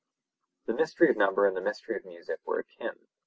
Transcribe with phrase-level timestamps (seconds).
[0.65, 3.07] The mystery of number and the mystery of music were akin.